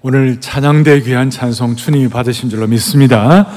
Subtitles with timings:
[0.00, 3.48] 오늘 찬양대 귀한 찬송 주님이 받으신 줄로 믿습니다.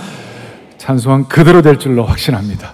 [0.80, 2.74] 찬송은 그대로 될 줄로 확신합니다.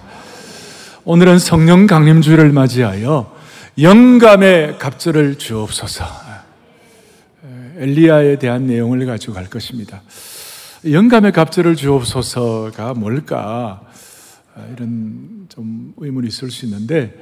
[1.04, 3.30] 오늘은 성령 강림주의를 맞이하여
[3.78, 6.06] 영감의 갑절을 주옵소서.
[7.76, 10.00] 엘리야에 대한 내용을 가지고 갈 것입니다.
[10.90, 13.82] 영감의 갑절을 주옵소서가 뭘까?
[14.72, 17.14] 이런 좀 의문이 있을 수 있는데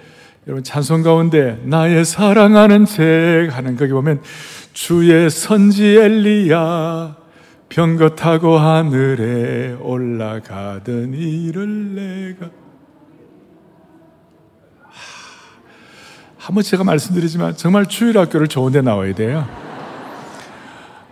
[0.46, 4.22] 여러분 찬송 가운데 나의 사랑하는 책 하는 거기 보면
[4.76, 7.16] 주의 선지 엘리야
[7.70, 12.50] 병거 타고 하늘에 올라가던 이를 내가
[16.36, 19.48] 한번 제가 말씀드리지만 정말 주일 학교를 좋은데 나와야 돼요.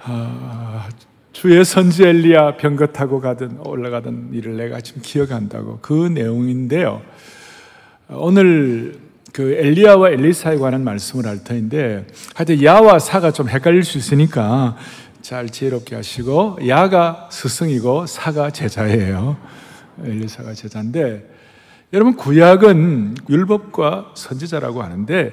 [0.03, 0.87] 아,
[1.33, 7.01] 주의 선지 엘리야 병거 타고 가던 올라가던 일을 내가 지금 기억한다고 그 내용인데요.
[8.11, 9.04] 오늘
[9.35, 12.07] 그 엘리야와 엘리사에 관한 말씀을 할 터인데
[12.37, 14.77] 하여튼 야와 사가 좀 헷갈릴 수 있으니까
[15.23, 19.37] 잘 지혜롭게 하시고 야가 스승이고 사가 제자예요.
[20.05, 21.29] 엘리사가 제자인데
[21.93, 25.33] 여러분 구약은 율법과 선지자라고 하는데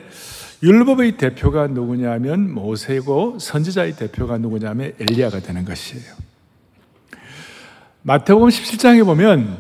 [0.64, 6.12] 율법의 대표가 누구냐면 모세고 선지자의 대표가 누구냐면 엘리야가 되는 것이에요.
[8.02, 9.60] 마태복음 17장에 보면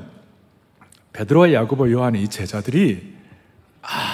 [1.13, 3.13] 베드로와 야고보 요한의 이 제자들이
[3.83, 4.10] 아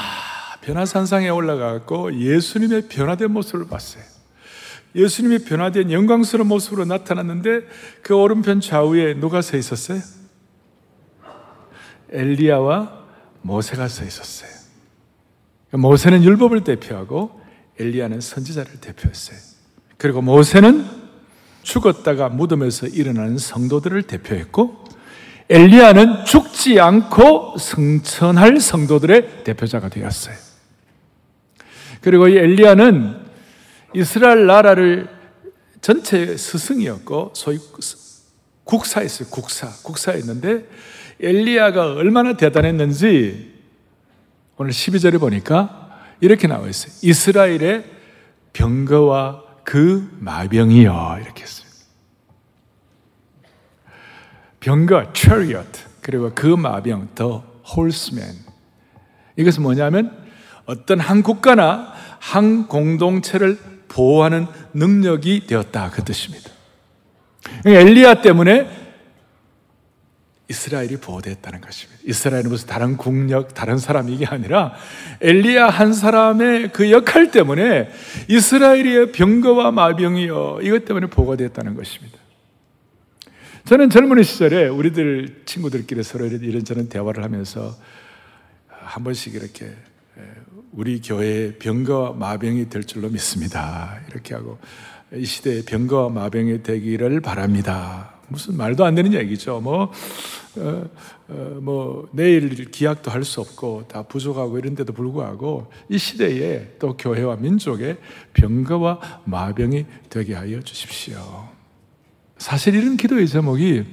[0.67, 4.03] 변화산상에 올라가고 예수님의 변화된 모습을 봤어요.
[4.95, 7.61] 예수님이 변화된 영광스러운 모습으로 나타났는데
[8.01, 10.01] 그 오른편 좌우에 누가 서 있었어요?
[12.11, 13.05] 엘리야와
[13.43, 14.49] 모세가 서 있었어요.
[15.71, 17.41] 모세는 율법을 대표하고
[17.79, 19.37] 엘리야는 선지자를 대표했어요.
[19.97, 20.85] 그리고 모세는
[21.63, 24.83] 죽었다가 무덤에서 일어나는 성도들을 대표했고
[25.49, 30.46] 엘리야는 죽지 않고 승천할 성도들의 대표자가 되었어요.
[32.01, 33.25] 그리고 이 엘리야는
[33.93, 35.09] 이스라엘 나라를
[35.81, 37.59] 전체 스승이었고 소위
[38.63, 39.29] 국사였어요.
[39.29, 39.69] 국사.
[39.83, 40.67] 국사였는데
[41.19, 43.53] 엘리야가 얼마나 대단했는지
[44.57, 46.93] 오늘 12절에 보니까 이렇게 나와 있어요.
[47.01, 47.85] 이스라엘의
[48.53, 51.19] 병거와 그 마병이요.
[51.21, 51.67] 이렇게 했어요.
[54.59, 55.81] 병거, chariot.
[56.01, 57.39] 그리고 그 마병, the
[57.75, 58.35] horseman.
[59.35, 60.25] 이것은 뭐냐면
[60.65, 63.57] 어떤 한 국가나 한 공동체를
[63.87, 65.89] 보호하는 능력이 되었다.
[65.91, 66.51] 그 뜻입니다.
[67.65, 68.87] 엘리야 때문에
[70.49, 72.01] 이스라엘이 보호되었다는 것입니다.
[72.05, 74.73] 이스라엘은 무슨 다른 국력, 다른 사람 이게 아니라
[75.19, 77.89] 엘리야 한 사람의 그 역할 때문에
[78.29, 80.59] 이스라엘의 병거와 마병이요.
[80.61, 82.17] 이것 때문에 보호되었다는 것입니다.
[83.65, 87.75] 저는 젊은 시절에 우리들 친구들끼리 서로 이런저런 대화를 하면서
[88.69, 89.75] 한 번씩 이렇게
[90.77, 93.99] 우리 교회의 병거와 마병이 될 줄로 믿습니다.
[94.11, 94.59] 이렇게 하고
[95.11, 98.13] 이 시대에 병거와 마병이 되기를 바랍니다.
[98.27, 99.59] 무슨 말도 안 되는 얘기죠.
[99.59, 99.91] 뭐,
[100.55, 100.89] 어,
[101.29, 101.33] 어,
[101.63, 107.97] 뭐, 내일 기약도 할 수 없고 다 부족하고 이런데도 불구하고 이 시대에 또 교회와 민족의
[108.33, 111.49] 병거와 마병이 되게 하여 주십시오.
[112.37, 113.83] 사실 이런 기도의 제목이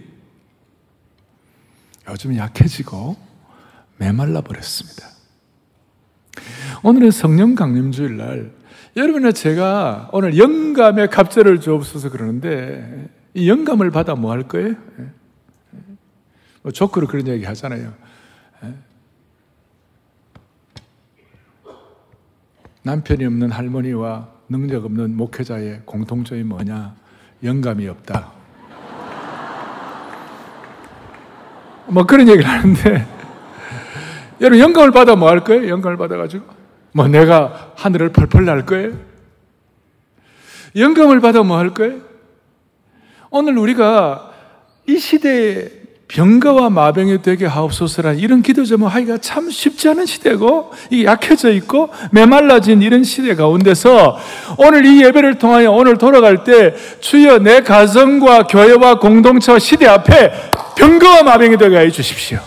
[2.11, 3.16] 요즘 약해지고
[3.97, 5.14] 메말라 버렸습니다.
[6.83, 8.51] 오늘은 성령 강림 주일 날
[8.97, 14.75] 여러분과 제가 오늘 영감의 갑절을 주옵소서 그러는데 이 영감을 받아 뭐 할 거예요?
[16.63, 17.93] 뭐 조크로 그런 얘기 하잖아요.
[22.83, 26.95] 남편이 없는 할머니와 능력 없는 목회자의 공통점이 뭐냐?
[27.43, 28.31] 영감이 없다.
[31.87, 33.07] 뭐 그런 얘기를 하는데
[34.41, 35.69] 여러분 영감을 받아 뭐 할 거예요?
[35.69, 36.53] 영감을 받아가지고
[36.94, 38.93] 뭐 내가 하늘을 펄펄 날 거예요?
[40.77, 41.94] 영감을 받아 뭐 할 거예요?
[43.31, 44.31] 오늘 우리가
[44.87, 45.71] 이 시대에
[46.06, 51.88] 병가와 마병이 되게 하옵소서란 이런 기도 제목 하기가 참 쉽지 않은 시대고 이게 약해져 있고
[52.12, 54.16] 메말라진 이런 시대 가운데서
[54.59, 60.33] 오늘 이 예배를 통하여 오늘 돌아갈 때 주여 내 가정과 교회와 공동체와 시대 앞에
[60.77, 62.39] 병가와 마병이 되게 해 주십시오.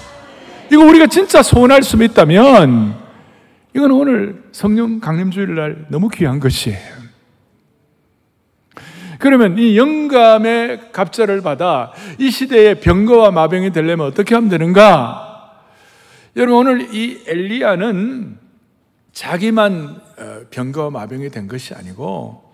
[0.72, 3.06] 이거 우리가 진짜 소원할 수 있다면
[3.77, 6.97] 이건 오늘 성령 강림주일 날 너무 귀한 것이에요.
[9.19, 15.63] 그러면 이 영감의 갑자를 받아 이 시대의 병거와 마병이 되려면 어떻게 하면 되는가?
[16.38, 18.39] 여러분 오늘 이 엘리야는
[19.12, 22.51] 자기만 어, 병거와 마병이 된 것이 아니고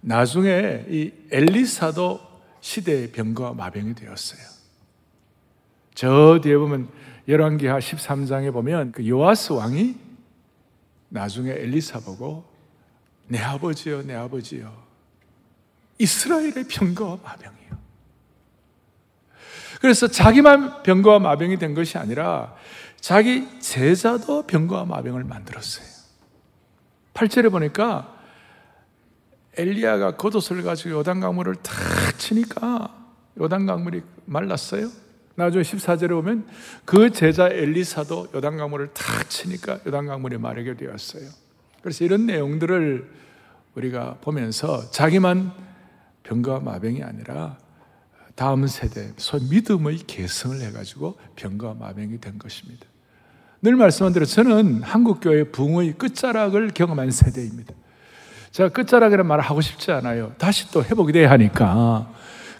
[0.00, 2.18] 나중에 이 엘리사도
[2.58, 4.40] 시대의 병거와 마병이 되었어요.
[5.94, 6.88] 저 뒤에 보면
[7.28, 10.05] 열왕기하 13장에 보면 그 요아스 왕이
[11.08, 12.44] 나중에 엘리사 보고
[13.28, 14.86] 내 아버지요, 내 아버지요.
[15.98, 17.76] 이스라엘의 병거와 마병이에요.
[19.80, 22.54] 그래서 자기만 병거와 마병이 된 것이 아니라
[23.00, 25.86] 자기 제자도 병거와 마병을 만들었어요.
[27.14, 28.14] 8절에 보니까
[29.56, 31.74] 엘리야가 겉옷을 가지고 요단 강물을 탁
[32.18, 32.94] 치니까
[33.40, 34.90] 요단 강물이 말랐어요.
[35.36, 36.46] 나중에 14절에 보면
[36.84, 41.28] 그 제자 엘리사도 요단강물을 탁 치니까 요단강물이 마르게 되었어요.
[41.82, 43.08] 그래서 이런 내용들을
[43.74, 45.52] 우리가 보면서 자기만
[46.22, 47.58] 병과 마병이 아니라
[48.34, 52.86] 다음 세대, 소 믿음의 개성을 해가지고 병과 마병이 된 것입니다.
[53.62, 57.74] 늘 말씀한 대로 저는 한국교회 붕의 끝자락을 경험한 세대입니다.
[58.50, 60.32] 제가 끝자락이라는 말을 하고 싶지 않아요.
[60.38, 62.10] 다시 또 회복이 돼야 하니까.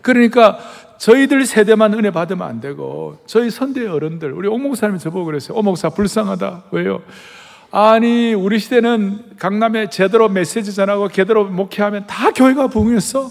[0.02, 0.58] 그러니까
[0.98, 5.58] 저희들 세대만 은혜 받으면 안 되고 저희 선대 어른들 우리 옥목사님이 저보고 그랬어요.
[5.58, 6.64] 옥목사 불쌍하다.
[6.72, 7.02] 왜요?
[7.70, 13.30] 아니 우리 시대는 강남에 제대로 메시지 전하고 제대로 목회하면 다 교회가 부흥했어.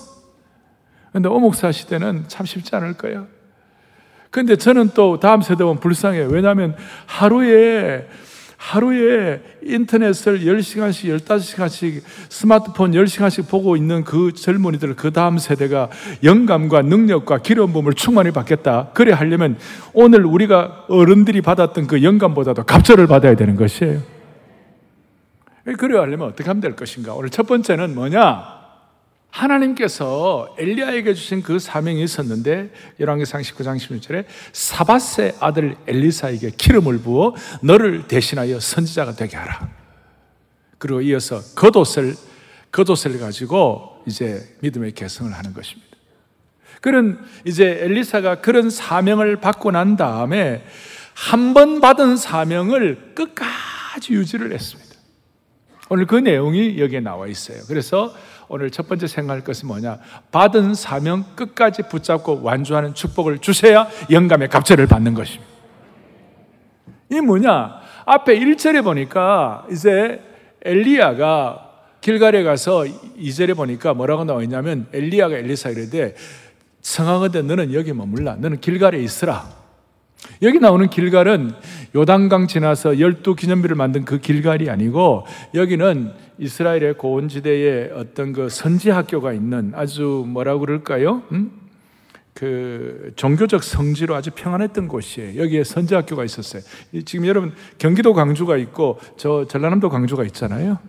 [1.11, 3.25] 근데 옥목사 시대는 참 쉽지 않을 거야.
[4.29, 6.27] 근데 저는 또 다음 세대 보면 불쌍해요.
[6.27, 6.75] 왜냐하면
[7.05, 8.07] 하루에
[8.57, 15.89] 하루에 인터넷을 10시간씩, 15시간씩 스마트폰 10시간씩 보고 있는 그 젊은이들, 그 다음 세대가
[16.23, 18.91] 영감과 능력과 기름 부음을 충만히 받겠다.
[18.93, 19.57] 그래 하려면
[19.93, 24.01] 오늘 우리가 어른들이 받았던 그 영감보다도 갑절을 받아야 되는 것이에요.
[25.77, 27.13] 그래 하려면 어떻게 하면 될 것인가?
[27.13, 28.54] 오늘 첫 번째는 뭐냐?
[29.35, 32.71] 하나님께서 엘리야에게 주신 그 사명이 있었는데
[33.01, 39.69] 열왕기상 19장 16절에 사바세 아들 엘리사에게 기름을 부어 너를 대신하여 선지자가 되게 하라.
[40.77, 42.15] 그리고 이어서 겉옷을
[42.71, 45.85] 겉옷을 가지고 이제 믿음의 개성을 하는 것입니다.
[46.81, 50.63] 그런 이제 엘리사가 그런 사명을 받고 난 다음에
[51.13, 54.95] 한 번 받은 사명을 끝까지 유지를 했습니다.
[55.89, 57.59] 오늘 그 내용이 여기에 나와 있어요.
[57.67, 58.13] 그래서
[58.47, 59.99] 오늘 첫 번째 생각할 것은 뭐냐?
[60.31, 65.45] 받은 사명 끝까지 붙잡고 완주하는 축복을 주셔야 영감의 갑절을 받는 것입니다.
[67.11, 67.81] 이 뭐냐?
[68.05, 70.21] 앞에 1절에 보니까 이제
[70.63, 71.61] 엘리야가
[72.01, 72.83] 길갈에 가서
[73.19, 76.15] 2절에 보니까 뭐라고 나와 있냐면 엘리야가 엘리사 이르되
[76.81, 79.64] 성하거든 너는 여기 머물라 너는 길갈에 있으라
[80.41, 81.51] 여기 나오는 길갈은
[81.95, 89.33] 요단강 지나서 열두 기념비를 만든 그 길갈이 아니고 여기는 이스라엘의 고원지대에 어떤 그 선지 학교가
[89.33, 91.23] 있는 아주 뭐라고 그럴까요?
[91.31, 91.51] 음?
[92.33, 95.41] 그 종교적 성지로 아주 평안했던 곳이에요.
[95.41, 96.61] 여기에 선지 학교가 있었어요.
[97.05, 100.79] 지금 여러분 경기도 광주가 있고 저 전라남도 광주가 있잖아요.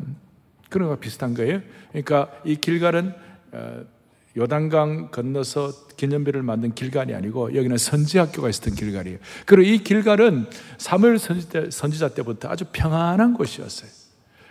[0.69, 1.61] 그런 거 비슷한 거예요.
[1.93, 3.15] 그러니까 이 길갈은
[3.53, 3.81] 어,
[4.37, 9.19] 요단강 건너서 기념비를 만든 길갈이 아니고 여기는 선지학교가 있었던 길갈이에요.
[9.47, 10.47] 그리고 이 길갈은
[10.79, 13.91] 사무엘 선지자, 때부터 아주 평안한 곳이었어요.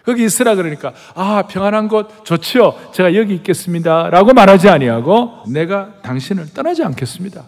[0.03, 2.91] 거기 있으라 그러니까 아 평안한 곳 좋지요.
[2.93, 7.45] 제가 여기 있겠습니다라고 말하지 아니하고 내가 당신을 떠나지 않겠습니다.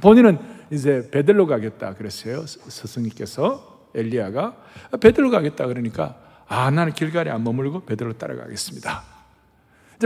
[0.00, 0.38] 본인은
[0.70, 2.44] 이제 베들로 가겠다 그랬어요.
[2.46, 4.54] 스승님께서 엘리야가
[5.00, 6.16] 베들로 가겠다 그러니까
[6.46, 9.17] 아 나는 길갈에 안 머물고 베들로 따라가겠습니다.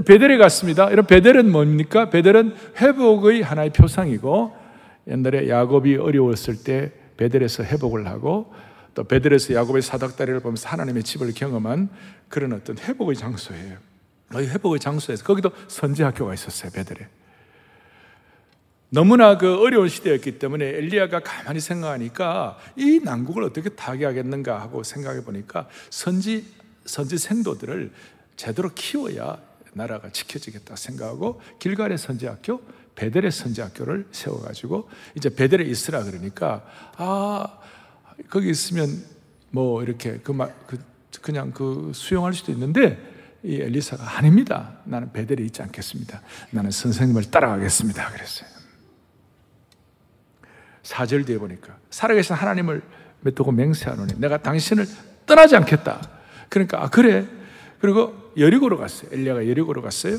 [0.01, 0.91] 베델에 갔습니다.
[0.91, 2.09] 이런 베델은 뭡니까?
[2.09, 4.57] 베델은 회복의 하나의 표상이고
[5.09, 8.53] 옛날에 야곱이 어려웠을 때 베델에서 회복을 하고
[8.95, 11.91] 또 베델에서 야곱의 사닥다리를 보면서 하나님의 집을 경험한
[12.29, 13.77] 그런 어떤 회복의 장소예요.
[14.35, 16.71] 이 회복의 장소에서 거기도 선지 학교가 있었어요.
[16.73, 17.07] 베델에.
[18.89, 25.67] 너무나 그 어려운 시대였기 때문에 엘리야가 가만히 생각하니까 이 난국을 어떻게 타개하겠는가 하고 생각해 보니까
[25.89, 26.45] 선지
[26.85, 27.91] 선지 생도들을
[28.37, 29.39] 제대로 키워야
[29.73, 32.61] 나라가 지켜지겠다 생각하고 길갈의 선지학교,
[32.95, 36.65] 베델의 선지학교를 세워가지고 이제 베델에 있으라 그러니까
[36.97, 37.59] 아
[38.29, 38.89] 거기 있으면
[39.51, 40.37] 뭐 이렇게 그,
[40.67, 40.79] 그
[41.21, 42.99] 그냥 그 수용할 수도 있는데
[43.43, 44.79] 이 엘리사가 아닙니다.
[44.85, 46.23] 나는 베델에 있지 않겠습니다.
[46.51, 48.11] 나는 선생님을 따라가겠습니다.
[48.11, 48.49] 그랬어요.
[50.83, 52.83] 4절 뒤에 보니까 살아계신 하나님을
[53.21, 54.87] 맺고 맹세하노니 내가 당신을
[55.27, 56.01] 떠나지 않겠다.
[56.49, 57.27] 그러니까 아 그래.
[57.81, 59.11] 그리고 여리고로 갔어요.
[59.13, 60.19] 엘리야가 여리고로 갔어요.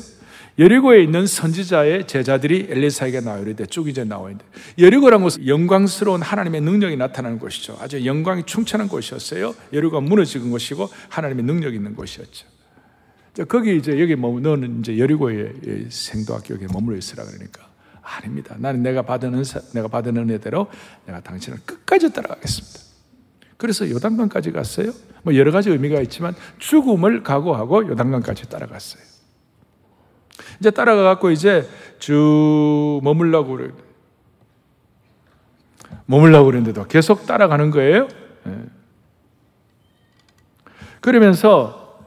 [0.58, 4.44] 여리고에 있는 선지자의 제자들이 엘리사에게 나오는데 쭉 이제 나와 있는데
[4.78, 7.76] 여리고란 곳은 영광스러운 하나님의 능력이 나타나는 곳이죠.
[7.80, 9.54] 아주 영광이 충천한 곳이었어요.
[9.72, 12.46] 여리고가 무너지는 곳이고 하나님의 능력이 있는 곳이었죠.
[13.48, 17.68] 거기 이제 여기 뭐 너는 이제 여리고의 생도학교 에 머물러 있으라 그러니까
[18.00, 18.54] 아닙니다.
[18.58, 20.68] 나는 내가 받은 은사, 내가 받은 은혜대로
[21.06, 22.83] 내가 당신을 끝까지 따라가겠습니다.
[23.56, 24.92] 그래서 요단강까지 갔어요.
[25.22, 29.02] 뭐 여러 가지 의미가 있지만 죽음을 각오하고 요단강까지 따라갔어요.
[30.60, 31.68] 이제 따라가 갖고 이제
[31.98, 33.70] 쭉 머물라고 그래.
[36.06, 38.08] 머물라고 그랬는데도 계속 따라가는 거예요.
[38.44, 38.64] 네.
[41.00, 42.00] 그러면서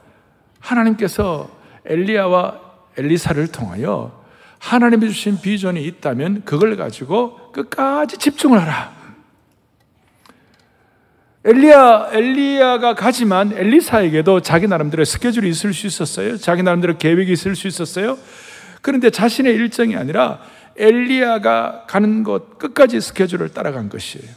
[0.59, 1.49] 하나님께서
[1.85, 2.61] 엘리야와
[2.97, 4.25] 엘리사를 통하여
[4.59, 8.96] 하나님이 주신 비전이 있다면 그걸 가지고 끝까지 집중을 하라.
[11.47, 16.35] 엘리야, 엘리야가 가지만 엘리사에게도 자기 나름대로 스케줄이 있을 수 있었어요.
[16.35, 18.17] 자기 나름대로 계획이 있을 수 있었어요.
[18.81, 20.41] 그런데 자신의 일정이 아니라
[20.75, 24.27] 엘리야가 가는 곳 끝까지 스케줄을 따라간 것이에요.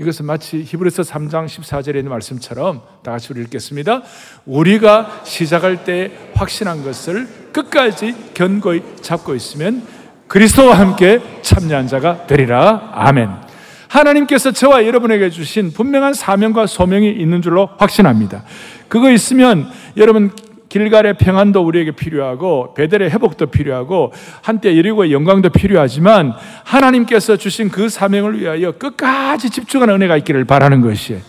[0.00, 4.02] 이것은 마치 히브리서 3장 14절에 있는 말씀처럼 다 같이 우리 읽겠습니다.
[4.46, 9.86] 우리가 시작할 때 확신한 것을 끝까지 견고히 잡고 있으면
[10.26, 12.90] 그리스도와 함께 참여한 자가 되리라.
[12.94, 13.49] 아멘.
[13.90, 18.44] 하나님께서 저와 여러분에게 주신 분명한 사명과 소명이 있는 줄로 확신합니다.
[18.88, 20.30] 그거 있으면 여러분
[20.68, 26.32] 길갈의 평안도 우리에게 필요하고 베델의 회복도 필요하고 한때 여리고의 영광도 필요하지만
[26.64, 31.20] 하나님께서 주신 그 사명을 위하여 끝까지 집중하는 은혜가 있기를 바라는 것이에요.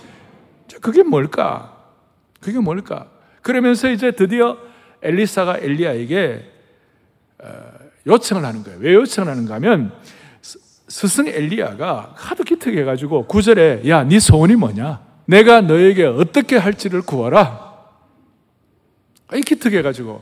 [0.81, 1.75] 그게 뭘까?
[2.39, 3.07] 그게 뭘까?
[3.41, 4.57] 그러면서 이제 드디어
[5.01, 6.45] 엘리사가 엘리야에게
[7.43, 7.47] 어,
[8.05, 8.79] 요청을 하는 거예요.
[8.79, 9.91] 왜 요청을 하는가 하면
[10.91, 15.01] 스승 엘리야가 하도 기특해가지고 구절에 야, 네 소원이 뭐냐?
[15.25, 17.71] 내가 너에게 어떻게 할지를 구하라.
[19.31, 20.21] 이렇게 특해가지고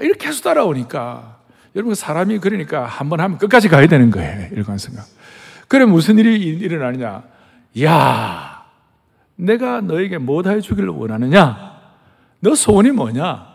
[0.00, 1.40] 이렇게 계속 따라오니까
[1.76, 4.48] 여러분 사람이 그러니까 한 번 하면 끝까지 가야 되는 거예요.
[4.52, 5.04] 일관 생각.
[5.68, 7.24] 그래 무슨 일이 일어나느냐?
[7.82, 8.64] 야,
[9.36, 11.78] 내가 너에게 뭐 해주기를 원하느냐?
[12.40, 13.46] 너 소원이 뭐냐?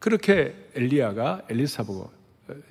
[0.00, 2.10] 그렇게 엘리야가 엘리사 보고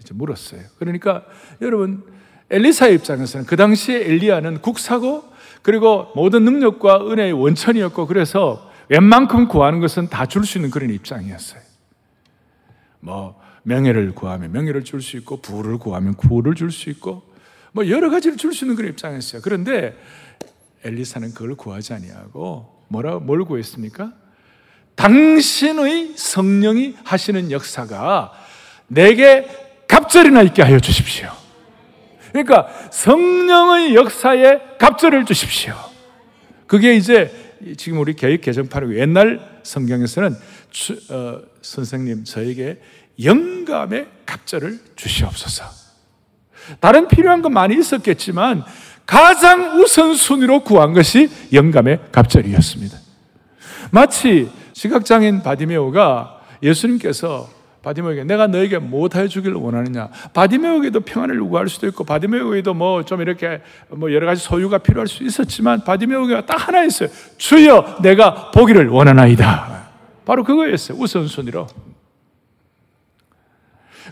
[0.01, 0.62] 이제 물었어요.
[0.77, 1.24] 그러니까
[1.62, 2.03] 여러분
[2.49, 5.23] 엘리사의 입장에서는 그 당시에 엘리야는 국사고
[5.61, 11.61] 그리고 모든 능력과 은혜의 원천이었고 그래서 웬만큼 구하는 것은 다 줄 수 있는 그런 입장이었어요.
[12.99, 17.23] 뭐 명예를 구하면 명예를 줄 수 있고 부를 구하면 부를 줄 수 있고
[17.71, 19.41] 뭐 여러 가지를 줄 수 있는 그런 입장이었어요.
[19.41, 19.97] 그런데
[20.83, 24.13] 엘리사는 그걸 구하지 아니하고 뭐라 뭘 구했습니까?
[24.93, 28.31] 당신의 성령이 하시는 역사가
[28.87, 29.47] 내게
[29.87, 31.31] 갑절이나 있게 하여 주십시오.
[32.35, 35.73] 그러니까 성령의 역사에 갑절을 주십시오.
[36.67, 37.31] 그게 이제
[37.77, 40.35] 지금 우리 개혁 개정판의 옛날 성경에서는
[40.69, 42.81] 주, 어, 선생님 저에게
[43.23, 45.63] 영감의 갑절을 주시옵소서.
[46.81, 48.65] 다른 필요한 건 많이 있었겠지만
[49.05, 52.97] 가장 우선순위로 구한 것이 영감의 갑절이었습니다.
[53.91, 57.54] 마치 시각장애인 바디매오가 예수님께서
[57.85, 60.09] 바디매오에게 내가 너에게 무엇 해주기를 원하느냐.
[60.33, 65.23] 바디매오에게도 평안을 요구할 수도 있고 바디매오에게도 뭐 좀 이렇게 뭐 여러 가지 소유가 필요할 수
[65.23, 67.09] 있었지만 바디매오가 딱 하나 있어요.
[67.37, 69.85] 주여 내가 보기를 원하나이다.
[70.25, 70.97] 바로 그거였어요.
[70.97, 71.67] 우선순위로.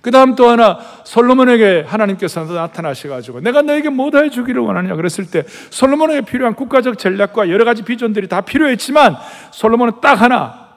[0.03, 6.21] 그 다음 또 하나 솔로몬에게 하나님께서 나타나셔가지고 내가 너에게 뭐 해주기를 원하냐 그랬을 때 솔로몬에게
[6.21, 9.15] 필요한 국가적 전략과 여러 가지 비전들이 다 필요했지만
[9.51, 10.67] 솔로몬은 딱 하나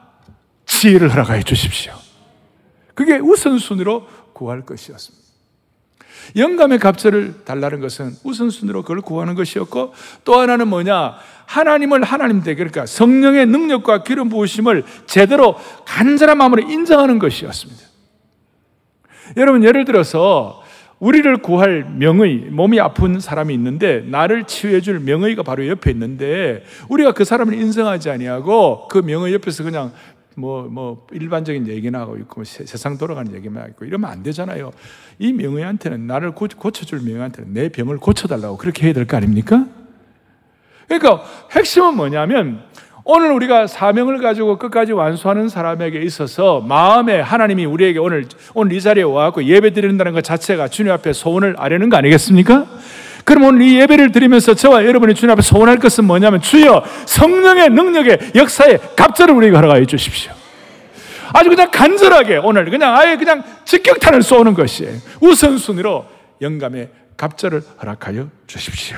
[0.65, 2.06] 지혜를 허락하여 주십시오.
[2.97, 5.25] 그게 우선순위로 구할 것이었습니다.
[6.35, 9.93] 영감의 갑절을 달라는 것은 우선순위로 그걸 구하는 것이었고
[10.25, 11.15] 또 하나는 뭐냐?
[11.45, 17.83] 하나님을 하나님 되게 그러니까 성령의 능력과 기름 부으심을 제대로 간절한 마음으로 인정하는 것이었습니다.
[19.37, 20.65] 여러분 예를 들어서
[20.99, 27.13] 우리를 구할 명의, 몸이 아픈 사람이 있는데 나를 치유해 줄 명의가 바로 옆에 있는데 우리가
[27.13, 29.93] 그 사람을 인정하지 아니하고 그 명의 옆에서 그냥
[30.39, 34.71] 뭐, 뭐, 일반적인 얘기나 하고 있고, 뭐 세상 돌아가는 얘기만 하고 있고, 이러면 안 되잖아요.
[35.19, 39.65] 이 명의한테는, 나를 고, 고쳐줄 명의한테는 내 병을 고쳐달라고 그렇게 해야 될 거 아닙니까?
[40.89, 42.61] 그러니까 핵심은 뭐냐면,
[43.05, 49.05] 오늘 우리가 사명을 가지고 끝까지 완수하는 사람에게 있어서 마음에 하나님이 우리에게 오늘, 오늘 이 자리에
[49.05, 52.67] 와갖고 예배 드린다는 것 자체가 주님 앞에 소원을 아뢰는 거 아니겠습니까?
[53.27, 58.19] 그럼 오늘 이 예배를 드리면서 저와 여러분이 주님 앞에 소원할 것은 뭐냐면 주여 성령의 능력의
[58.37, 60.33] 역사에 갑절을 우리에게 허락하여 주십시오.
[61.35, 64.89] 아주 그냥 간절하게 오늘 그냥 아예 그냥 직격탄을 쏘는 것이
[65.21, 66.07] 우선순위로
[66.41, 68.97] 영감의 갑절을 허락하여 주십시오.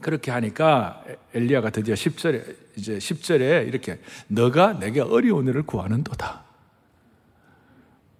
[0.00, 1.02] 그렇게 하니까
[1.34, 2.42] 엘리야가 드디어 10절에
[2.76, 6.44] 이제 10절에 이렇게 너가 내게 어려운 일을 구하는도다.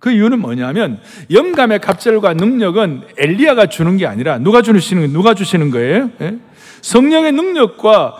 [0.02, 6.10] 그 이유는 뭐냐면 영감의 갑절과 능력은 엘리야가 주는 게 아니라 누가 주시는 누가 주시는 거예요?
[6.20, 6.36] 예?
[6.82, 8.18] 성령의 능력과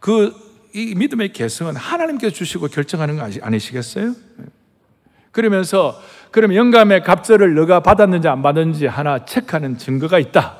[0.00, 4.08] 그 이 믿음의 개성은 하나님께서 주시고 결정하는 거 아니시겠어요?
[4.08, 4.44] 예.
[5.32, 6.00] 그러면서
[6.30, 10.58] 그럼 영감의 갑절을 너가 받았는지 안 받았는지 하나 체크하는 증거가 있다.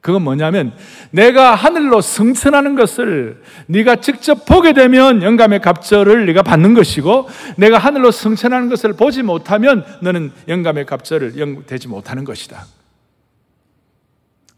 [0.00, 0.72] 그건 뭐냐면
[1.10, 8.10] 내가 하늘로 승천하는 것을 네가 직접 보게 되면 영감의 갑절을 네가 받는 것이고 내가 하늘로
[8.10, 12.64] 승천하는 것을 보지 못하면 너는 영감의 갑절을 되지 못하는 것이다.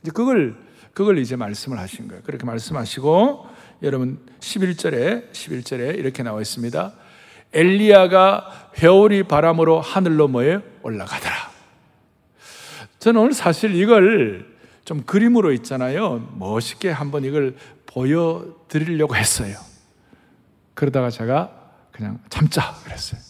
[0.03, 0.57] 이제 그걸
[0.93, 2.23] 그걸 이제 말씀을 하신 거예요.
[2.25, 3.47] 그렇게 말씀하시고
[3.83, 6.93] 여러분 11절에 11절에 이렇게 나와 있습니다.
[7.53, 11.51] 엘리야가 회오리 바람으로 하늘로 모여 올라가더라.
[12.99, 14.47] 저는 오늘 사실 이걸
[14.85, 16.29] 좀 그림으로 있잖아요.
[16.37, 17.57] 멋있게 한번 이걸
[17.87, 19.57] 보여드리려고 했어요.
[20.75, 21.51] 그러다가 제가
[21.93, 23.21] 그냥 참자 그랬어요.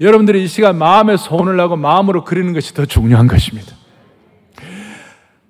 [0.00, 3.74] 여러분들이 이 시간 마음에 소원을 하고 마음으로 그리는 것이 더 중요한 것입니다.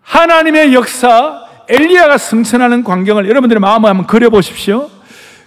[0.03, 4.91] 하나님의 역사, 엘리야가 승천하는 광경을 여러분들의 마음에 한번 그려보십시오.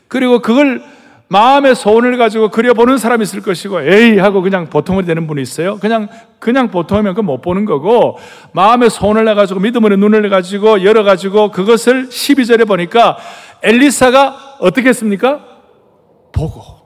[0.08, 0.84] 그리고 그걸
[1.30, 4.18] 마음의 소원을 가지고 그려보는 사람이 있을 것이고, 에이!
[4.18, 5.78] 하고 그냥 보통으로 되는 분이 있어요.
[5.78, 6.08] 그냥,
[6.40, 8.18] 그냥 보통이면 그 못 보는 거고,
[8.54, 13.18] 마음의 소원을 해가지고, 믿음으로 눈을 해가지고, 열어가지고, 그것을 12절에 보니까,
[13.62, 15.42] 엘리사가 어떻게 했습니까?
[16.32, 16.78] 보고.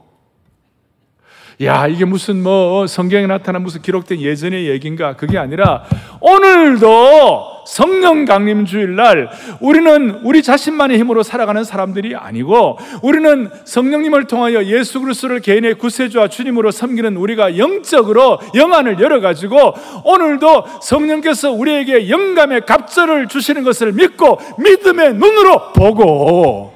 [1.63, 5.15] 야, 이게 무슨 뭐 성경에 나타난 무슨 기록된 예전의 얘기인가?
[5.15, 5.83] 그게 아니라
[6.19, 9.29] 오늘도 성령 강림 주일날
[9.61, 16.71] 우리는 우리 자신만의 힘으로 살아가는 사람들이 아니고 우리는 성령님을 통하여 예수 그리스도를 개인의 구세주와 주님으로
[16.71, 19.73] 섬기는 우리가 영적으로 영안을 열어 가지고
[20.03, 26.73] 오늘도 성령께서 우리에게 영감의 갑절을 주시는 것을 믿고 믿음의 눈으로 보고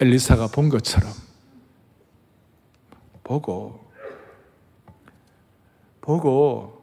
[0.00, 1.08] 엘리사가 본 것처럼
[3.24, 3.80] 보고
[6.02, 6.77] 보고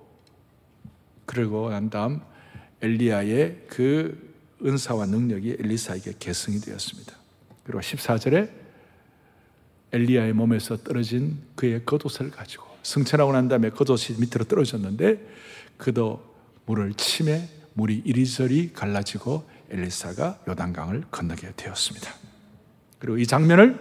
[1.26, 2.22] 그리고 난 다음
[2.82, 7.14] 엘리야의 그 은사와 능력이 엘리사에게 계승이 되었습니다.
[7.64, 8.50] 그리고 14절에
[9.92, 15.20] 엘리야의 몸에서 떨어진 그의 겉옷을 가지고 승천하고 난 다음에 겉옷이 밑으로 떨어졌는데
[15.78, 16.24] 그도
[16.66, 22.14] 물을 침에 물이 이리저리 갈라지고 엘리사가 요단강을 건너게 되었습니다.
[23.00, 23.80] 그리고 이 장면을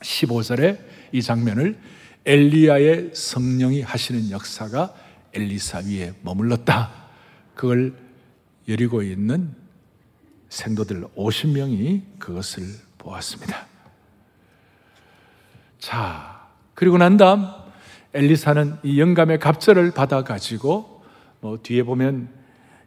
[0.00, 0.78] 15절에
[1.12, 1.78] 이 장면을
[2.24, 4.94] 엘리야의 성령이 하시는 역사가
[5.34, 6.90] 엘리사 위에 머물렀다.
[7.54, 7.94] 그걸
[8.68, 9.54] 여리고 있는
[10.48, 12.64] 생도들 50명이 그것을
[12.98, 13.66] 보았습니다.
[15.78, 17.46] 자, 그리고 난 다음
[18.14, 21.02] 엘리사는 이 영감의 갑절을 받아 가지고
[21.40, 22.28] 뭐 뒤에 보면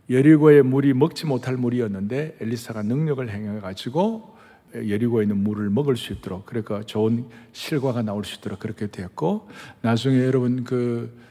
[0.09, 4.35] 여리고의 물이 먹지 못할 물이었는데 엘리사가 능력을 행해 가지고
[4.73, 9.49] 여리고에 있는 물을 먹을 수 있도록 그러니까 좋은 실과가 나올 수 있도록 그렇게 되었고
[9.81, 11.26] 나중에 여러분 그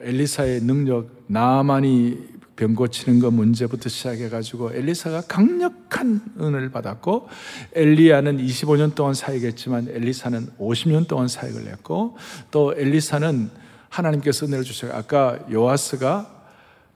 [0.00, 7.28] 엘리사의 능력 나만이 병 고치는 거 문제부터 시작해 가지고 엘리사가 강력한 은을 받았고
[7.72, 12.16] 엘리야는 25년 동안 사역했지만 엘리사는 50년 동안 사역을 했고
[12.50, 13.50] 또 엘리사는
[13.88, 16.44] 하나님께서 주셔서 아까 요아스가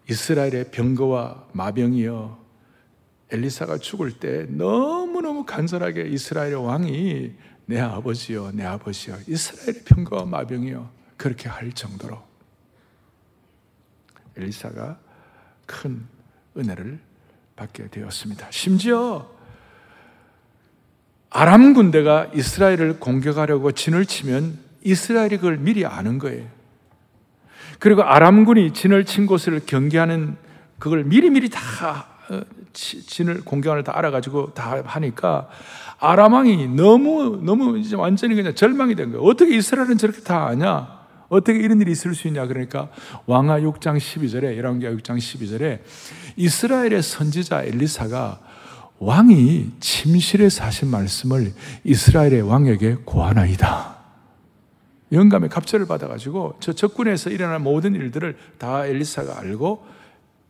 [0.08, 2.46] 이스라엘의 병거와 마병이여
[3.32, 7.32] 엘리사가 죽을 때 너무너무 간절하게 이스라엘의 왕이
[7.66, 10.88] 내 아버지요, 내 아버지요, 이스라엘의 평가와 마병이요.
[11.16, 12.22] 그렇게 할 정도로
[14.36, 14.98] 엘리사가
[15.66, 16.04] 큰
[16.56, 16.98] 은혜를
[17.56, 18.46] 받게 되었습니다.
[18.50, 19.28] 심지어
[21.30, 26.46] 아람 군대가 이스라엘을 공격하려고 진을 치면 이스라엘이 그걸 미리 아는 거예요.
[27.78, 30.36] 그리고 아람군이 진을 친 곳을 경계하는
[30.78, 32.40] 그걸 미리미리 다 어,
[32.72, 35.48] 진을 공경을 다 알아가지고 다 하니까
[35.98, 39.24] 아람왕이 너무 너무 이제 완전히 그냥 절망이 된 거예요.
[39.24, 40.95] 어떻게 이스라엘은 저렇게 다 아냐?
[41.28, 42.46] 어떻게 이런 일이 있을 수 있냐?
[42.46, 42.90] 그러니까
[43.26, 45.80] 왕하 6장 12절에 열왕기하 6장 12절에
[46.36, 48.40] 이스라엘의 선지자 엘리사가
[48.98, 51.52] 왕이 침실에서 하신 말씀을
[51.84, 53.96] 이스라엘의 왕에게 고하나이다.
[55.12, 59.86] 영감의 갑절을 받아가지고 저 적군에서 일어난 모든 일들을 다 엘리사가 알고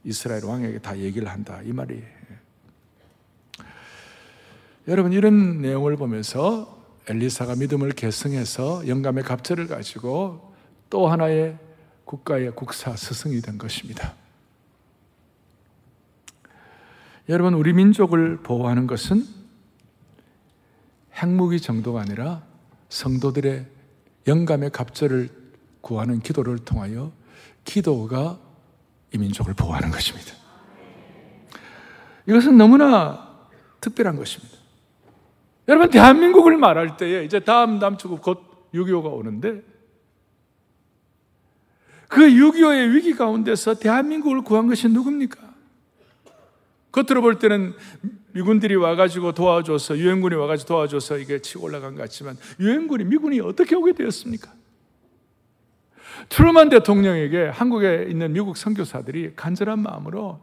[0.04, 1.60] 이스라엘 왕에게 다 얘기를 한다.
[1.64, 2.16] 이 말이에요.
[4.88, 6.76] 여러분, 이런 내용을 보면서
[7.08, 10.45] 엘리사가 믿음을 계승해서 영감의 갑절을 가지고
[10.90, 11.58] 또 하나의
[12.04, 14.14] 국가의 국사 스승이 된 것입니다.
[17.28, 19.24] 여러분, 우리 민족을 보호하는 것은
[21.14, 22.42] 핵무기 정도가 아니라
[22.88, 23.66] 성도들의
[24.28, 25.28] 영감의 갑절을
[25.80, 27.12] 구하는 기도를 통하여
[27.64, 28.38] 기도가
[29.12, 30.34] 이 민족을 보호하는 것입니다.
[32.26, 33.48] 이것은 너무나
[33.80, 34.56] 특별한 것입니다.
[35.68, 39.62] 여러분, 대한민국을 말할 때에 이제 다음 남주국 곧 6.25가 오는데
[42.08, 45.38] 그 6.25의 위기 가운데서 대한민국을 구한 것이 누굽니까?
[46.92, 47.74] 겉으로 볼 때는
[48.32, 53.92] 미군들이 와가지고 도와줘서, 유엔군이 와가지고 도와줘서 이게 치고 올라간 것 같지만, 유엔군이, 미군이 어떻게 오게
[53.92, 54.52] 되었습니까?
[56.28, 60.40] 트루만 대통령에게 한국에 있는 미국 선교사들이 간절한 마음으로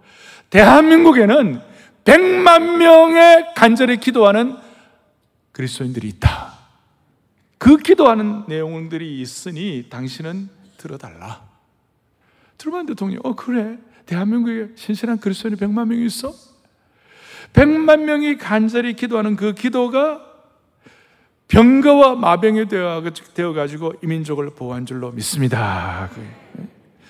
[0.50, 1.62] 대한민국에는
[2.06, 4.58] 100만 명의 간절히 기도하는
[5.52, 6.54] 그리스도인들이 있다.
[7.58, 11.53] 그 기도하는 내용들이 있으니 당신은 들어달라.
[12.58, 13.78] 트루만 대통령, 어, 그래.
[14.06, 16.34] 대한민국에 신실한 그리스도인이 100만 명이 있어?
[17.54, 20.22] 100만 명이 간절히 기도하는 그 기도가
[21.48, 22.66] 병거와 마병이
[23.34, 26.10] 되어가지고 이민족을 보호한 줄로 믿습니다.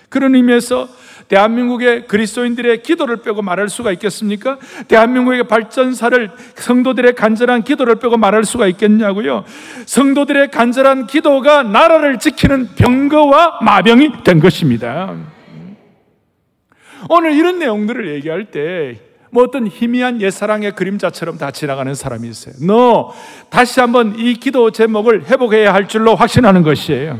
[0.09, 0.87] 그런 의미에서
[1.27, 4.59] 대한민국의 그리스도인들의 기도를 빼고 말할 수가 있겠습니까?
[4.87, 9.43] 대한민국의 발전사를 성도들의 간절한 기도를 빼고 말할 수가 있겠냐고요?
[9.87, 15.15] 성도들의 간절한 기도가 나라를 지키는 병거와 마병이 된 것입니다.
[17.09, 18.99] 오늘 이런 내용들을 얘기할 때,
[19.31, 22.53] 뭐 어떤 희미한 옛사랑의 그림자처럼 다 지나가는 사람이 있어요.
[22.65, 23.13] 너
[23.49, 27.17] 다시 한번 이 기도 제목을 회복해야 할 줄로 확신하는 것이에요.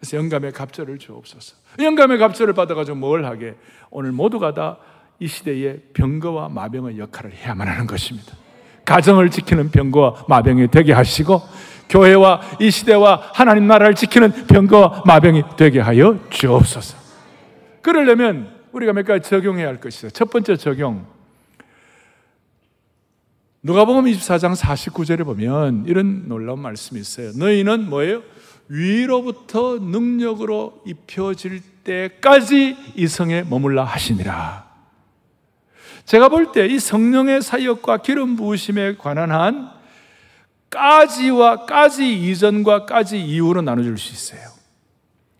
[0.00, 1.56] 그래서 영감의 갑절을 주옵소서.
[1.78, 3.54] 영감의 갑절을 받아가지고 뭘 하게?
[3.90, 4.78] 오늘 모두가 다
[5.20, 8.32] 이 시대의 병거와 마병의 역할을 해야만 하는 것입니다.
[8.84, 11.40] 가정을 지키는 병거와 마병이 되게 하시고
[11.88, 17.03] 교회와 이 시대와 하나님 나라를 지키는 병거와 마병이 되게 하여 주옵소서.
[17.84, 20.08] 그러려면 우리가 몇 가지 적용해야 할 것이죠.
[20.10, 21.06] 첫 번째 적용.
[23.62, 27.32] 누가복음 24장 49절에 보면 이런 놀라운 말씀이 있어요.
[27.36, 28.22] 너희는 뭐예요?
[28.68, 34.64] 위로부터 능력으로 입혀질 때까지 이 성에 머물라 하시니라.
[36.06, 39.70] 제가 볼 때 이 성령의 사역과 기름 부으심에 관한 한
[40.70, 44.48] 까지와 까지 이전과 까지 이후로 나눠줄 수 있어요.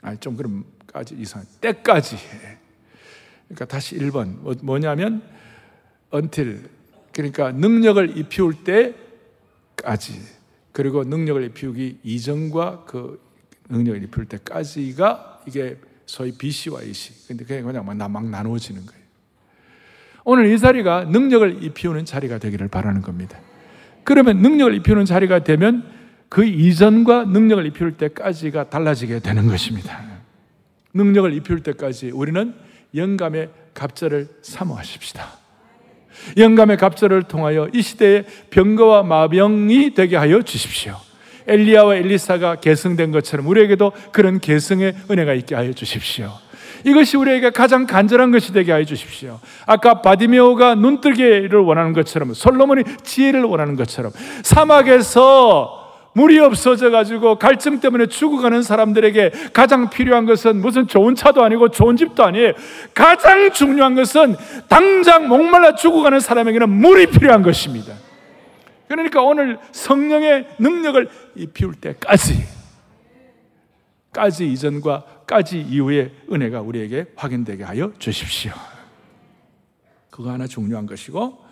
[0.03, 2.59] 아, 좀 그럼 까지 이상, 때까지 해.
[3.49, 4.39] 그러니까 다시 1번.
[4.39, 5.23] 뭐, 뭐냐면,
[6.15, 6.61] until.
[7.13, 10.23] 그러니까 능력을 입히울 때까지.
[10.71, 13.21] 그리고 능력을 입히우기 이전과 그
[13.69, 17.27] 능력을 입힐 때까지가 이게 소위 BC와 AC.
[17.27, 19.05] 근데 그냥 그냥 막, 막 나누어지는 거예요.
[20.25, 23.39] 오늘 이 자리가 능력을 입히우는 자리가 되기를 바라는 겁니다.
[24.05, 25.93] 그러면 능력을 입히우는 자리가 되면
[26.29, 30.14] 그 이전과 능력을 입힐 때까지가 달라지게 되는 것입니다.
[30.95, 32.55] 능력을 입힐 때까지 우리는
[32.95, 35.27] 영감의 갑절을 사모하십시다.
[36.37, 40.97] 영감의 갑절을 통하여 이 시대의 병거와 마병이 되게 하여 주십시오.
[41.47, 46.33] 엘리야와 엘리사가 계승된 것처럼 우리에게도 그런 계승의 은혜가 있게 하여 주십시오.
[46.87, 49.41] 이것이 우리에게 가장 간절한 것이 되게 하여 주십시오.
[49.67, 55.84] 아까 바디메오가 눈뜨기를 원하는 것처럼 솔로몬이 지혜를 원하는 것처럼 사막에서
[56.15, 61.97] 물이 없어져 가지고 갈증 때문에 죽어가는 사람들에게 가장 필요한 것은 무슨 좋은 차도 아니고 좋은
[61.97, 62.53] 집도 아니에요.
[62.95, 64.37] 가장 중요한 것은
[64.69, 67.95] 당장 목말라 죽어가는 사람에게는 물이 필요한 것입니다.
[68.87, 72.45] 그러니까 오늘 성령의 능력을 입히울 때까지
[74.13, 78.53] 까지 이전과 까지 이후의 은혜가 우리에게 확인되게 하여 주십시오.
[80.11, 81.43] 그거 하나 중요한 것이고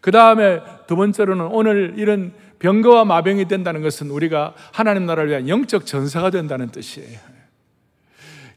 [0.00, 5.84] 그 다음에 두 번째로는 오늘 이런 병거와 마병이 된다는 것은 우리가 하나님 나라를 위한 영적
[5.84, 7.18] 전사가 된다는 뜻이에요.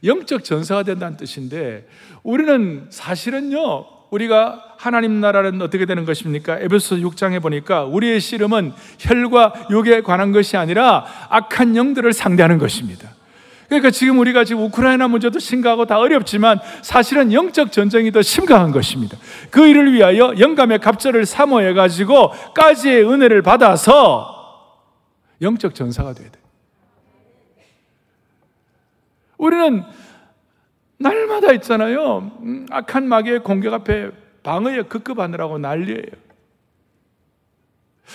[0.04, 1.88] 영적 전사가 된다는 뜻인데
[2.22, 6.60] 우리는 사실은요, 우리가 하나님 나라는 어떻게 되는 것입니까?
[6.60, 13.15] 에베소 6장에 보니까 우리의 씨름은 혈과 육에 관한 것이 아니라 악한 영들을 상대하는 것입니다.
[13.68, 19.16] 그러니까 지금 우리가 지금 우크라이나 문제도 심각하고 다 어렵지만 사실은 영적 전쟁이 더 심각한 것입니다.
[19.50, 24.34] 그 일을 위하여 영감의 갑절을 사모해 가지고 까지의 은혜를 받아서
[25.42, 26.38] 영적 전사가 돼야 돼.
[29.38, 29.82] 우리는
[30.98, 32.30] 날마다 있잖아요.
[32.40, 34.10] 음, 악한 마귀의 공격 앞에
[34.42, 36.25] 방어에 급급하느라고 난리예요.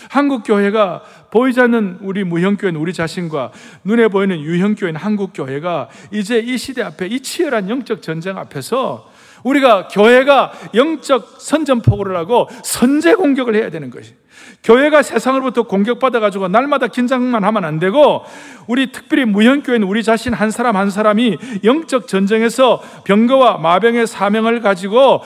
[0.09, 1.01] 한국 교회가
[1.31, 3.51] 보이지 않는 우리 무형 교회는 우리 자신과
[3.83, 9.09] 눈에 보이는 유형 교회는 한국 교회가 이제 이 시대 앞에 이 치열한 영적 전쟁 앞에서
[9.43, 14.13] 우리가 교회가 영적 선전포고를 하고 선제 공격을 해야 되는 것이.
[14.63, 18.23] 교회가 세상으로부터 공격받아 가지고 날마다 긴장만 하면 안 되고
[18.67, 24.61] 우리 특별히 무형 교회는 우리 자신 한 사람 한 사람이 영적 전쟁에서 병거와 마병의 사명을
[24.61, 25.21] 가지고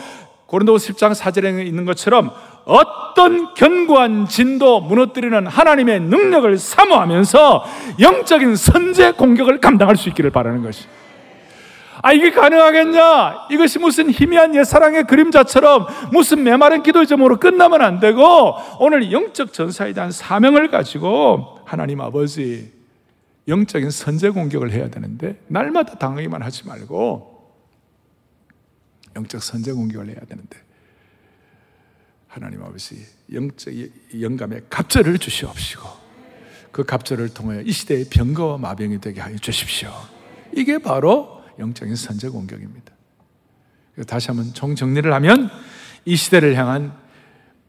[0.47, 2.31] 고린도서 10장 4절에 있는 것처럼
[2.65, 7.65] 어떤 견고한 진도 무너뜨리는 하나님의 능력을 사모하면서
[7.99, 10.85] 영적인 선제 공격을 감당할 수 있기를 바라는 것이.
[12.01, 13.47] 아, 이게 가능하겠냐?
[13.51, 19.93] 이것이 무슨 희미한 옛사랑의 그림자처럼 무슨 메마른 기도의 점으로 끝나면 안 되고 오늘 영적 전사에
[19.93, 22.73] 대한 사명을 가지고 하나님 아버지
[23.47, 27.35] 영적인 선제 공격을 해야 되는데 날마다 당하기만 하지 말고
[29.15, 30.64] 영적 선제 공격을 해야 되는데
[32.35, 32.97] 하나님 아버지
[33.33, 33.73] 영적
[34.19, 35.87] 영감의 갑절을 주시옵시고
[36.73, 39.89] 그 갑절을 통하여 이 시대의 병거와 마병이 되게 하여 주십시오.
[40.51, 42.91] 이게 바로 영적인 선제 공격입니다.
[44.05, 45.49] 다시 한번 총 정리를 하면
[46.03, 46.91] 이 시대를 향한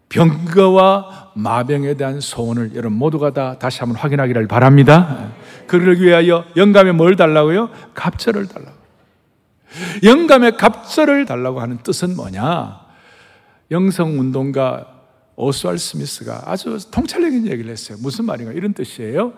[0.08, 5.32] 병거와 마병에 대한 소원을 여러분 모두가 다 다시 한번 확인하기를 바랍니다.
[5.68, 7.70] 그를 위하여 영감에 뭘 달라고요?
[7.94, 8.76] 갑절을 달라고.
[10.02, 12.85] 영감의 갑절을 달라고 하는 뜻은 뭐냐?
[13.70, 14.92] 영성운동가
[15.36, 17.98] 오스왈 스미스가 아주 통찰적인 얘기를 했어요.
[18.00, 18.52] 무슨 말인가?
[18.52, 19.34] 이런 뜻이에요.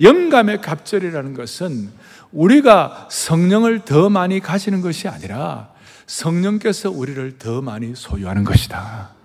[0.00, 1.90] 영감의 갑절이라는 것은
[2.32, 5.72] 우리가 성령을 더 많이 가지는 것이 아니라
[6.06, 9.20] 성령께서 우리를 더 많이 소유하는 것이다.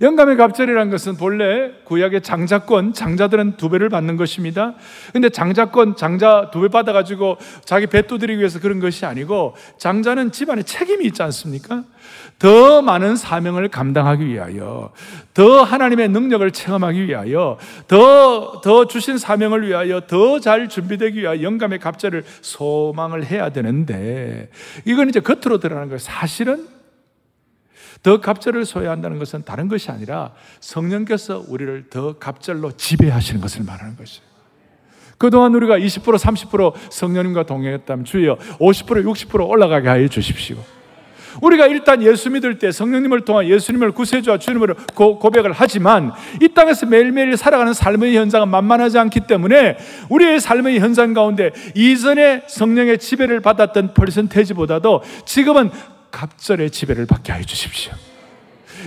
[0.00, 4.74] 영감의 갑절이라는 것은 본래 구약의 장자권, 장자들은 두 배를 받는 것입니다.
[5.12, 10.62] 근데 장자권, 장자 두 배 받아가지고 자기 배 두드리기 위해서 그런 것이 아니고 장자는 집안에
[10.62, 11.84] 책임이 있지 않습니까?
[12.40, 14.92] 더 많은 사명을 감당하기 위하여,
[15.34, 21.78] 더 하나님의 능력을 체험하기 위하여, 더, 더 주신 사명을 위하여, 더 잘 준비되기 위하여 영감의
[21.80, 24.48] 갑절을 소망을 해야 되는데,
[24.86, 25.98] 이건 이제 겉으로 드러나는 거예요.
[25.98, 26.66] 사실은
[28.02, 34.24] 더 갑절을 소유한다는 것은 다른 것이 아니라 성령께서 우리를 더 갑절로 지배하시는 것을 말하는 것이에요.
[35.18, 40.56] 그동안 우리가 20% 30% 성령님과 동행했다면 주여 50% 60% 올라가게 하여 주십시오.
[41.40, 47.36] 우리가 일단 예수 믿을 때 성령님을 통한 예수님을 구세주와 주님으로 고백을 하지만 이 땅에서 매일매일
[47.36, 49.76] 살아가는 삶의 현장은 만만하지 않기 때문에
[50.08, 55.70] 우리의 삶의 현장 가운데 이전에 성령의 지배를 받았던 퍼센테이지보다도 지금은
[56.10, 57.92] 갑절의 지배를 받게 하여 주십시오.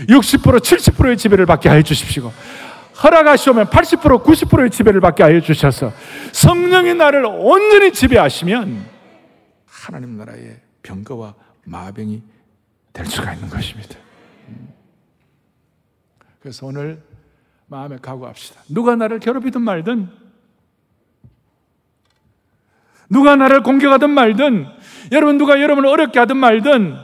[0.08, 2.32] 60% 70%의 지배를 받게 하여 주십시오.
[3.04, 5.92] 허락하시오면 80% 90%의 지배를 받게 하여 주셔서
[6.32, 8.86] 성령의 나를 온전히 지배하시면
[9.66, 11.34] 하나님 나라의 병거와
[11.66, 12.22] 마병이
[12.94, 13.96] 될 수가 있는 것입니다.
[16.40, 17.02] 그래서 오늘
[17.68, 18.62] 마음에 각오합시다.
[18.70, 20.10] 누가 나를 괴롭히든 말든,
[23.10, 24.68] 누가 나를 공격하든 말든,
[25.12, 26.98] 여러분 누가 여러분을 어렵게 하든 말든,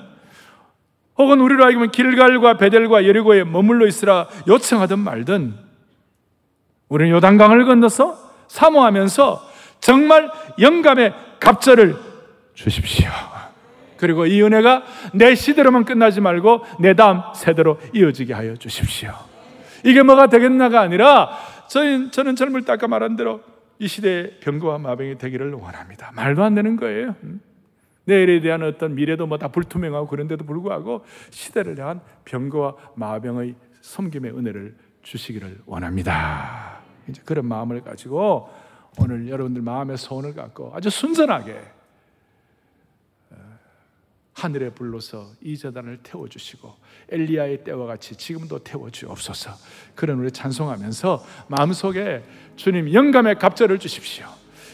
[1.18, 5.58] 혹은 우리로 하여금 길갈과 베델과 예리고에 머물러 있으라 요청하든 말든,
[6.88, 9.50] 우리는 요단강을 건너서 사모하면서
[9.80, 11.96] 정말 영감의 갑절을
[12.54, 13.10] 주십시오.
[14.00, 14.84] 그리고 이 은혜가
[15.14, 19.12] 내 시대로만 끝나지 말고 내 다음 세대로 이어지게 하여 주십시오.
[19.84, 21.30] 이게 뭐가 되겠나가 아니라
[21.68, 23.42] 저는, 저는 젊을 때 아까 말한 대로
[23.78, 26.12] 이 시대의 병거와 마병이 되기를 원합니다.
[26.16, 27.16] 말도 안 되는 거예요.
[27.24, 27.42] 음?
[28.06, 34.76] 내일에 대한 어떤 미래도 뭐 다 불투명하고 그런데도 불구하고 시대를 향한 병거와 마병의 섬김의 은혜를
[35.04, 36.80] 주시기를 원합니다.
[37.08, 38.50] 이제 그런 마음을 가지고
[39.00, 41.60] 오늘 여러분들 마음의 소원을 갖고 아주 순전하게
[44.40, 46.74] 하늘에 불러서 이 재단을 태워주시고
[47.12, 49.52] 엘리야의 때와 같이 지금도 태워주옵소서.
[49.96, 52.24] 그런 우리 찬송하면서 마음속에
[52.56, 54.26] 주님 영감의 갑절을 주십시오.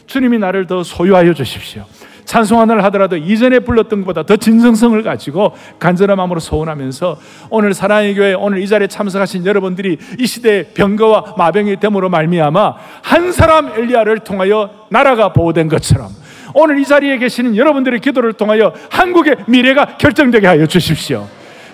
[0.05, 1.85] 주님이 나를 더 소유하여 주십시오.
[2.25, 8.33] 찬송 하나를 하더라도 이전에 불렀던 것보다 더 진정성을 가지고 간절한 마음으로 소원하면서 오늘 사랑의 교회
[8.33, 14.87] 오늘 이 자리에 참석하신 여러분들이 이 시대의 병거와 마병이 됨으로 말미암아 한 사람 엘리야를 통하여
[14.89, 16.09] 나라가 보호된 것처럼
[16.57, 21.27] 오늘 이 자리에 계시는 여러분들의 기도를 통하여 한국의 미래가 결정되게 하여 주십시오.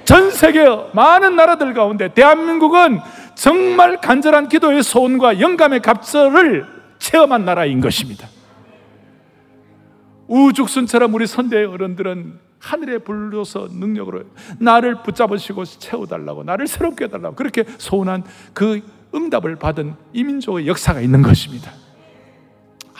[0.06, 3.00] 전 세계 많은 나라들 가운데 대한민국은
[3.36, 6.65] 정말 간절한 기도의 소원과 영감의 갑절을
[6.98, 8.28] 체험한 나라인 것입니다.
[10.28, 14.24] 우죽순처럼 우리 선대의 어른들은 하늘에 불러서 능력으로
[14.58, 18.82] 나를 붙잡으시고 채워달라고 나를 새롭게 해달라고 그렇게 소원한 그
[19.13, 21.72] 응답을 받은 이민족의 역사가 있는 것입니다.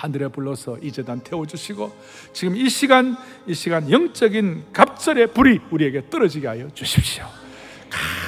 [0.02, 1.92] 하늘에 불러서 이 재단 태워주시고
[2.34, 7.24] 지금 이 시간 이 시간 영적인 갑절의 불이 우리에게 떨어지게 하여 주십시오.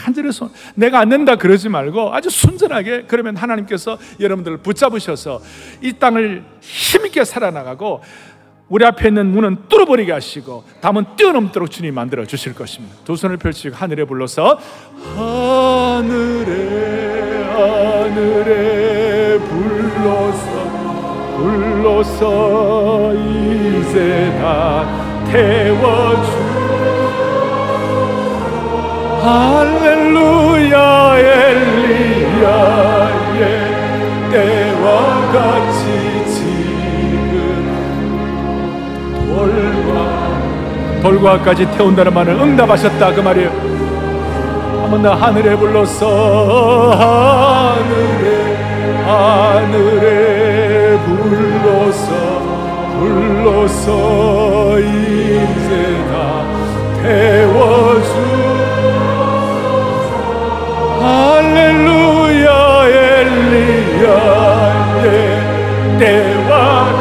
[0.04, 5.42] 간절히 손 내가 안 된다 그러지 말고 아주 순전하게 그러면 하나님께서 여러분들을 붙잡으셔서
[5.82, 8.02] 이 땅을 힘있게 살아나가고
[8.70, 12.96] 우리 앞에 있는 문은 뚫어버리게 하시고 담은 뛰어넘도록 주님 만들어 주실 것입니다.
[13.04, 14.60] 두 손을 펼치고 하늘에 불러서
[15.16, 16.54] 하늘에
[17.52, 18.63] 하늘에
[21.38, 24.86] 불러서 이제 다
[25.32, 26.28] 태워주.
[29.22, 30.78] 할렐루야
[31.18, 32.62] 엘리야의
[34.32, 34.86] 때와
[35.32, 35.84] 같이
[36.34, 37.42] 지금
[39.28, 43.14] 돌과 돌과까지 태운다는 말을 응답하셨다.
[43.14, 43.50] 그 말이에요.
[44.84, 48.28] 한번더 하늘에 불러서 하늘에
[49.06, 50.53] 하늘에
[50.98, 52.10] 불러서
[53.00, 55.72] 불러서 이제
[56.10, 56.12] 다
[57.02, 58.12] 태워주.
[61.02, 62.48] 할렐루야
[62.88, 65.08] 엘리야의
[66.00, 66.52] 때와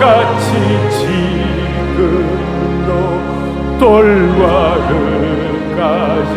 [0.01, 0.49] 같이
[1.87, 2.91] 지금도
[3.79, 4.43] 돌과
[5.77, 6.35] 끝까지.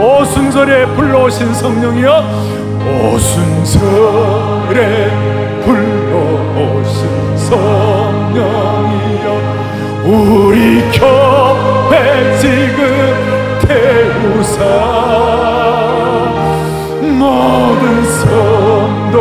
[0.00, 2.08] 오순절에 불러오신 성령이여
[2.86, 5.10] 오순절 에
[5.64, 9.26] 불러오신 성령이여
[10.04, 11.94] 우리 교회
[12.38, 12.80] 지금
[13.62, 14.58] 태우사.
[17.00, 19.16] 모든 성도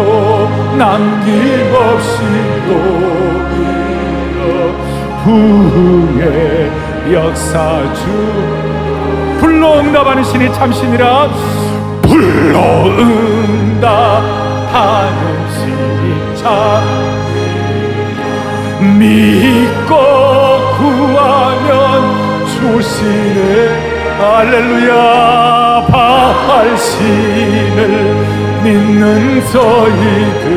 [0.77, 2.15] 남김없이
[2.67, 4.43] 녹이어
[5.23, 6.23] 부흥의
[7.13, 8.01] 역사주.
[9.39, 11.29] 불러 응답하는 신이 참신이라
[12.01, 14.17] 불러 응답하는
[18.97, 19.91] 믿고
[20.77, 21.71] 구하면
[22.47, 23.39] 주시네
[24.19, 24.91] 할렐루야
[25.91, 27.79] 바알신을
[28.63, 29.05] 믿는
[29.51, 30.51] 저희들에게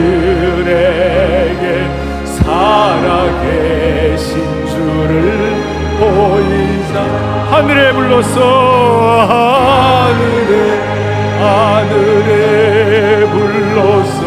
[2.24, 4.30] 살아계신
[4.66, 5.18] 주를
[5.98, 6.94] 보이자.
[7.50, 8.38] 하늘에 불러서
[9.28, 10.52] 하늘에
[11.38, 12.30] 하늘에
[13.30, 14.20] 불러서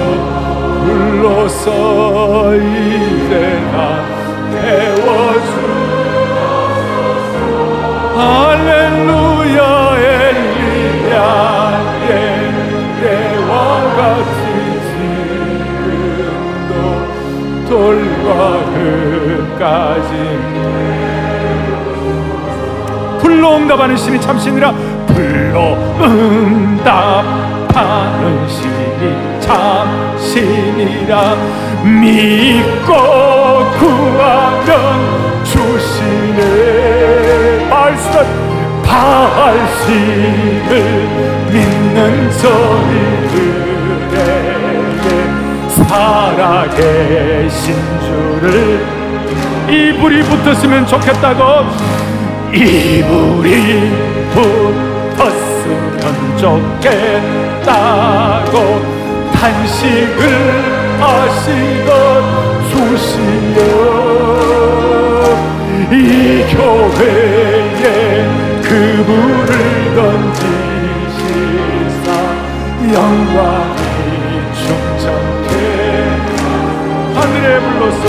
[0.94, 2.54] 불러서
[3.72, 3.76] 다
[4.52, 5.52] 태워주
[8.16, 9.60] 할렐루야
[11.08, 12.12] 엘리야의
[13.02, 13.52] 때와
[13.96, 14.42] 같이
[15.58, 16.72] 지금도
[17.68, 18.30] 돌과
[18.76, 20.12] 흙까지.
[23.20, 24.66] 불러 응답하는 신이 참신이라
[25.08, 25.56] 불러
[26.04, 31.36] 응답하는 신이 참 신이라
[31.84, 32.94] 믿고
[33.80, 34.72] 구하면
[35.44, 36.74] 주시네.
[37.70, 38.12] 발신
[38.84, 40.72] 발신을
[41.52, 43.68] 믿는 저희들에게
[45.88, 47.64] 살아계신
[48.02, 48.48] 주를
[49.70, 51.42] 이불이 붙었으면 좋겠다고
[52.54, 53.92] 이불이
[55.16, 56.06] 붙었으면
[57.58, 58.93] 좋겠다고
[59.34, 60.22] 탄식을
[61.00, 61.92] 하시던
[62.70, 63.58] 주시여.
[65.92, 65.96] 이
[66.56, 67.94] 교회에
[68.64, 69.52] 그불을
[69.96, 71.24] 던지시사
[72.94, 73.82] 영광이
[74.56, 75.52] 충천케
[77.14, 78.06] 하늘에 불러서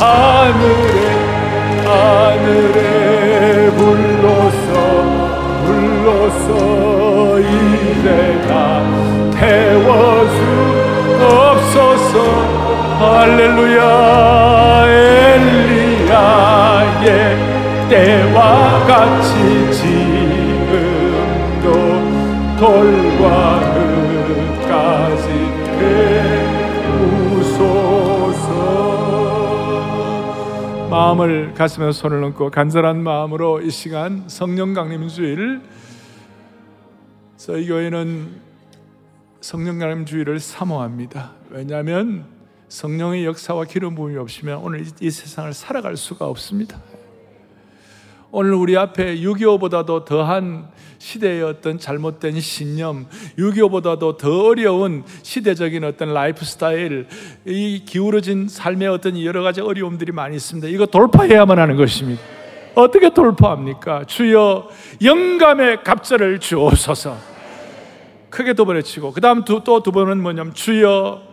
[0.00, 0.96] 하늘에
[1.86, 2.78] 하늘에
[3.76, 4.68] 불러서
[5.66, 6.48] 불러서
[7.38, 8.52] 이래가
[12.98, 14.86] 할렐루야
[15.38, 16.18] 엘리야의
[17.88, 21.66] 때와 같이 지금도
[22.58, 25.26] 돌과 흙까지
[27.38, 28.48] 태우소서
[30.90, 35.60] 마음을 가슴에 손을 얹고 간절한 마음으로 이 시간 성령 강림 주일
[37.36, 38.48] 저희 교회는
[39.40, 41.30] 성령 강림 주일을 사모합니다.
[41.50, 42.37] 왜냐하면
[42.68, 46.80] 성령의 역사와 기름 부음이 없으면 오늘 이 세상을 살아갈 수가 없습니다.
[48.30, 53.06] 오늘 우리 앞에 6.25보다도 더한 시대의 어떤 잘못된 신념,
[53.38, 57.06] 6.25보다도 더 어려운 시대적인 어떤 라이프 스타일,
[57.46, 60.68] 이 기울어진 삶의 어떤 여러 가지 어려움들이 많이 있습니다.
[60.68, 62.20] 이거 돌파해야만 하는 것입니다.
[62.74, 64.04] 어떻게 돌파합니까?
[64.04, 64.68] 주여
[65.02, 67.16] 영감의 갑절을 주옵소서.
[68.28, 71.27] 크게 두번 외치고, 그 다음 또 두 번은 뭐냐면, 주여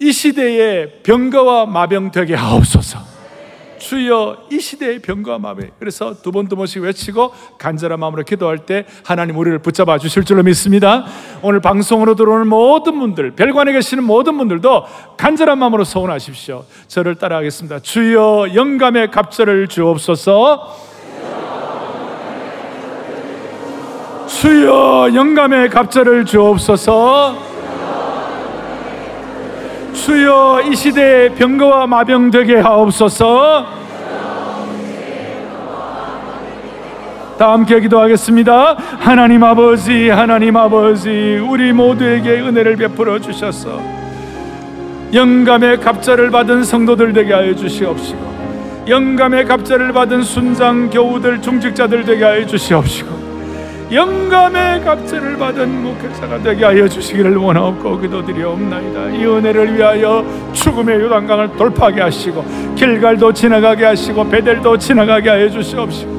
[0.00, 3.14] 이 시대에 병거와 마병 되게 하옵소서.
[3.78, 5.70] 주여 이 시대의 병거와 마병.
[5.78, 10.42] 그래서 두 번 두 번씩 외치고 간절한 마음으로 기도할 때 하나님 우리를 붙잡아 주실 줄로
[10.42, 11.04] 믿습니다.
[11.42, 14.84] 오늘 방송으로 들어오는 모든 분들 별관에 계시는 모든 분들도
[15.18, 16.64] 간절한 마음으로 소원하십시오.
[16.88, 17.80] 저를 따라하겠습니다.
[17.80, 20.94] 주여 영감의 갑절을 주옵소서.
[24.26, 27.53] 주여 영감의 갑절을 주옵소서
[29.94, 33.84] 주여 이 시대에 병거와 마병 되게 하옵소서.
[37.38, 38.76] 다 함께 기도하겠습니다.
[38.98, 43.80] 하나님 아버지, 하나님 아버지, 우리 모두에게 은혜를 베풀어 주셔서
[45.12, 48.34] 영감의 갑자를 받은 성도들 되게 하여 주시옵시고,
[48.88, 53.23] 영감의 갑자를 받은 순장 교우들, 중직자들 되게 하여 주시옵시고,
[53.94, 59.10] 영감의 갑절을 받은 목회자가 되게 하여 주시기를 원하옵고 기도드리옵나이다.
[59.10, 66.14] 이 은혜를 위하여 죽음의 요단강을 돌파하게 하시고 길갈도 지나가게 하시고 베델도 지나가게 하여 주시옵시고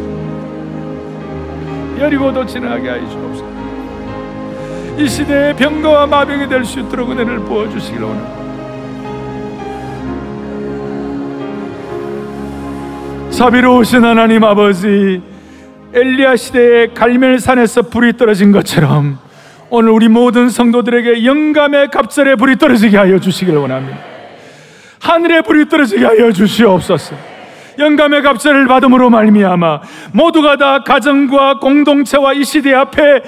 [1.99, 3.45] 여리고도 지나가게 하여 주옵소서.
[4.97, 8.45] 이 시대에 병거와 마병이 될 수 있도록 은혜를 부어 주시기를 원합니다.
[13.31, 15.21] 자비로우신 하나님 아버지
[15.95, 19.17] 엘리야 시대에 갈멜산에서 불이 떨어진 것처럼
[19.69, 23.97] 오늘 우리 모든 성도들에게 영감의 갑절에 불이 떨어지게 하여 주시길 원합니다.
[24.99, 27.15] 하늘에 불이 떨어지게 하여 주시옵소서.
[27.79, 29.81] 영감의 갑절을 받음으로 말미암아
[30.11, 33.21] 모두가 다 가정과 공동체와 이 시대 앞에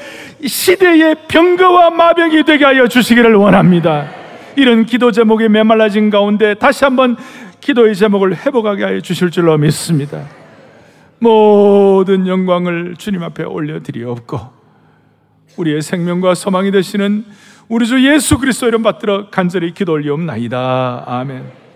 [0.45, 4.09] 시대의 병거와 마병이 되게 하여 주시기를 원합니다.
[4.57, 7.15] 이런 기도 제목이 메말라진 가운데 다시 한번
[7.61, 10.19] 기도의 제목을 회복하게 하여 주실 줄로 믿습니다.
[11.19, 14.39] 모든 영광을 주님 앞에 올려드리옵고
[15.57, 17.25] 우리의 생명과 소망이 되시는
[17.67, 21.03] 우리 주 예수 그리스도 이름 받들어 간절히 기도 올리옵나이다.
[21.05, 21.66] 아멘.